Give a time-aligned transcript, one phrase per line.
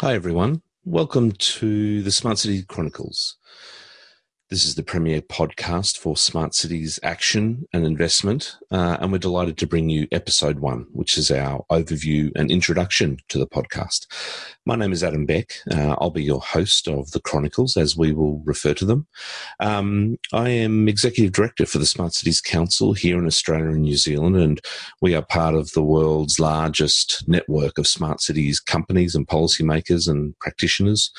[0.00, 0.62] Hi, everyone.
[0.86, 3.36] Welcome to the Smart City Chronicles.
[4.50, 9.56] This is the premier podcast for smart cities action and investment, uh, and we're delighted
[9.58, 14.08] to bring you episode one, which is our overview and introduction to the podcast.
[14.66, 15.52] My name is Adam Beck.
[15.70, 19.06] Uh, I'll be your host of the Chronicles, as we will refer to them.
[19.60, 23.96] Um, I am executive director for the Smart Cities Council here in Australia and New
[23.96, 24.60] Zealand, and
[25.00, 30.36] we are part of the world's largest network of smart cities companies and policymakers and
[30.40, 31.12] practitioners.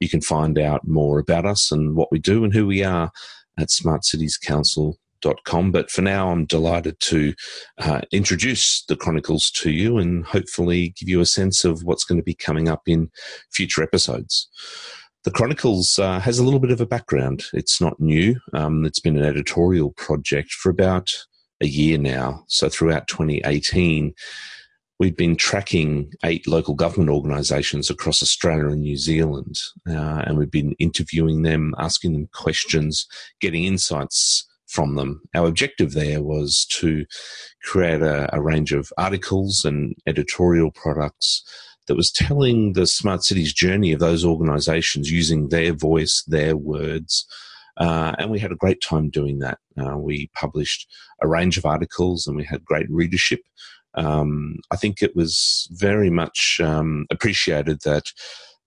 [0.00, 3.10] You can find out more about us and what we do and who we are
[3.58, 5.72] at smartcitiescouncil.com.
[5.72, 7.34] But for now, I'm delighted to
[7.78, 12.18] uh, introduce the Chronicles to you and hopefully give you a sense of what's going
[12.18, 13.10] to be coming up in
[13.50, 14.48] future episodes.
[15.24, 17.44] The Chronicles uh, has a little bit of a background.
[17.52, 18.36] It's not new.
[18.54, 21.12] Um, it's been an editorial project for about
[21.60, 22.44] a year now.
[22.46, 24.14] So throughout 2018,
[24.98, 30.50] we've been tracking eight local government organisations across Australia and New Zealand, uh, and we've
[30.50, 33.06] been interviewing them, asking them questions,
[33.40, 35.22] getting insights from them.
[35.34, 37.06] Our objective there was to
[37.62, 41.42] create a, a range of articles and editorial products
[41.86, 47.26] that was telling the smart cities journey of those organisations using their voice, their words.
[47.78, 49.58] Uh, and we had a great time doing that.
[49.80, 50.86] Uh, we published
[51.22, 53.40] a range of articles and we had great readership
[53.98, 58.12] um, I think it was very much um, appreciated that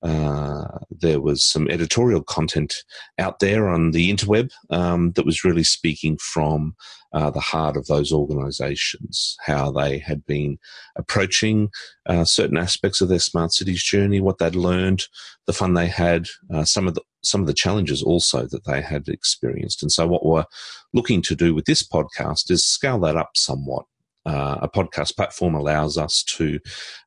[0.04, 2.74] uh, there was some editorial content
[3.20, 6.76] out there on the interweb um, that was really speaking from
[7.14, 10.58] uh, the heart of those organizations, how they had been
[10.96, 11.70] approaching
[12.08, 15.04] uh, certain aspects of their smart cities journey, what they'd learned,
[15.46, 18.82] the fun they had, uh, some of the some of the challenges also that they
[18.82, 19.84] had experienced.
[19.84, 20.46] And so, what we're
[20.94, 23.86] looking to do with this podcast is scale that up somewhat
[24.26, 26.60] uh, a podcast platform allows us to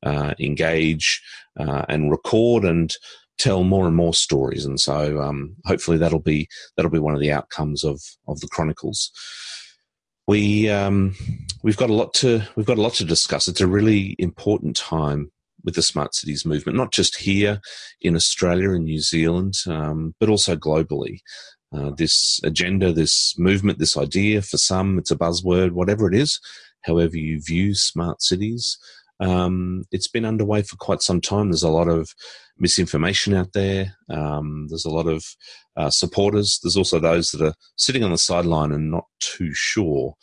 [0.02, 1.22] uh, engage
[1.58, 2.94] uh, and record and
[3.38, 4.64] tell more and more stories.
[4.64, 8.48] And so, um, hopefully, that'll be that'll be one of the outcomes of of the
[8.48, 9.10] chronicles.
[10.26, 11.14] We um,
[11.62, 13.48] we've got a lot to we've got a lot to discuss.
[13.48, 15.30] It's a really important time
[15.64, 17.60] with the smart cities movement, not just here
[18.02, 21.20] in Australia and New Zealand, um, but also globally.
[21.74, 26.38] Uh, this agenda, this movement, this idea, for some, it's a buzzword, whatever it is,
[26.84, 28.78] however you view smart cities.
[29.20, 31.50] Um, it's been underway for quite some time.
[31.50, 32.14] There's a lot of
[32.58, 33.96] misinformation out there.
[34.10, 35.24] Um, there's a lot of
[35.76, 36.60] uh, supporters.
[36.62, 40.14] There's also those that are sitting on the sideline and not too sure.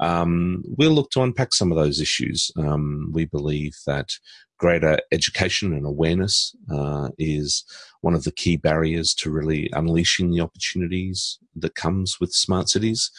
[0.00, 2.50] Um, we'll look to unpack some of those issues.
[2.56, 4.08] Um, we believe that
[4.58, 7.64] greater education and awareness uh, is
[8.00, 13.10] one of the key barriers to really unleashing the opportunities that comes with smart cities.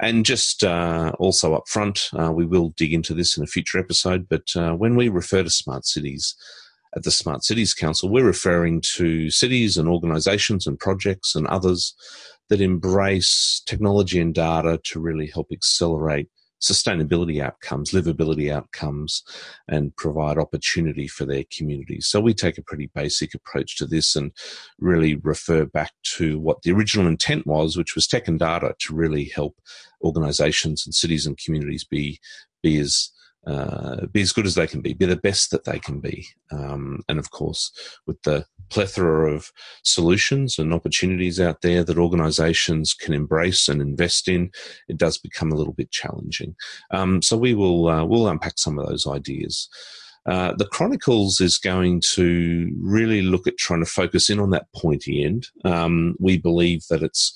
[0.00, 3.78] And just uh, also up front, uh, we will dig into this in a future
[3.78, 6.34] episode, but uh, when we refer to smart cities
[6.96, 11.94] at the Smart Cities Council, we're referring to cities and organizations and projects and others
[12.48, 16.28] that embrace technology and data to really help accelerate
[16.60, 19.22] sustainability outcomes, livability outcomes,
[19.68, 22.06] and provide opportunity for their communities.
[22.06, 24.32] So we take a pretty basic approach to this and
[24.78, 28.94] really refer back to what the original intent was, which was tech and data to
[28.94, 29.60] really help
[30.02, 32.18] organizations and cities and communities be,
[32.62, 33.10] be as
[33.46, 36.26] uh, be as good as they can be, be the best that they can be.
[36.50, 37.72] Um, and of course,
[38.06, 39.52] with the plethora of
[39.84, 44.50] solutions and opportunities out there that organizations can embrace and invest in,
[44.88, 46.56] it does become a little bit challenging.
[46.90, 49.68] Um, so we will uh, we'll unpack some of those ideas.
[50.26, 54.66] Uh, the Chronicles is going to really look at trying to focus in on that
[54.74, 55.46] pointy end.
[55.64, 57.32] Um, we believe that it's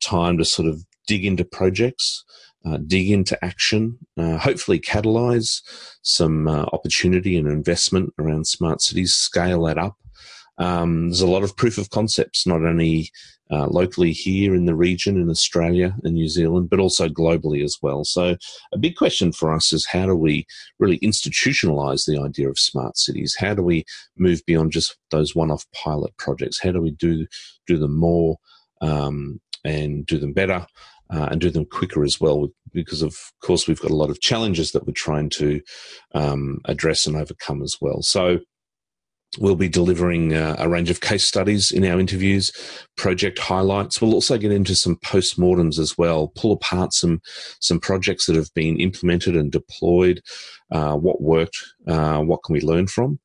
[0.00, 2.24] time to sort of dig into projects
[2.64, 5.62] uh, dig into action, uh, hopefully catalyze
[6.02, 9.96] some uh, opportunity and investment around smart cities, scale that up.
[10.58, 13.10] Um, there's a lot of proof of concepts, not only
[13.50, 17.78] uh, locally here in the region in Australia and New Zealand, but also globally as
[17.80, 18.04] well.
[18.04, 18.36] So,
[18.72, 20.46] a big question for us is how do we
[20.78, 23.36] really institutionalize the idea of smart cities?
[23.38, 23.84] How do we
[24.16, 26.60] move beyond just those one-off pilot projects?
[26.60, 27.26] How do we do
[27.66, 28.36] do them more
[28.80, 30.66] um, and do them better?
[31.10, 34.20] uh, and do them quicker as well, because of course we've got a lot of
[34.20, 35.60] challenges that we're trying to
[36.14, 38.02] um, address and overcome as well.
[38.02, 38.40] So
[39.38, 42.52] we'll be delivering uh, a range of case studies in our interviews,
[42.96, 44.00] project highlights.
[44.00, 47.20] We'll also get into some postmortems as well, pull apart some
[47.60, 50.20] some projects that have been implemented and deployed.
[50.70, 51.56] Uh, what worked?
[51.86, 53.18] Uh, what can we learn from?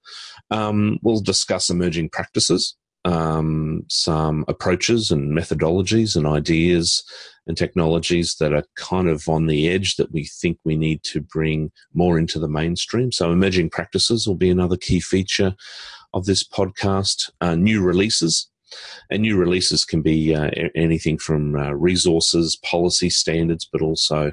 [0.52, 2.76] Um, we'll discuss emerging practices
[3.06, 7.04] um, some approaches and methodologies and ideas
[7.48, 11.20] and technologies that are kind of on the edge that we think we need to
[11.20, 13.12] bring more into the mainstream.
[13.12, 15.56] So, emerging practices will be another key feature.
[16.14, 18.50] Of this podcast, new releases.
[19.12, 24.32] And new releases can be uh, anything from uh, resources, policy standards, but also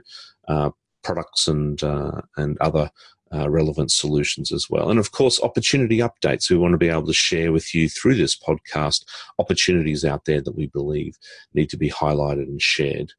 [0.49, 0.71] uh,
[1.03, 2.91] products and uh, and other
[3.33, 4.91] uh, relevant solutions as well.
[4.91, 6.51] And of course, opportunity updates.
[6.51, 9.05] We want to be able to share with you through this podcast
[9.39, 11.17] opportunities out there that we believe
[11.55, 13.13] need to be highlighted and shared.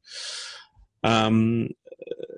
[1.02, 1.70] Um,